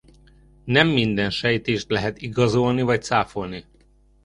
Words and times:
Nem 0.65 0.87
minden 0.87 1.29
sejtést 1.31 1.89
lehet 1.89 2.21
igazolni 2.21 2.81
vagy 2.81 3.01
cáfolni. 3.03 3.65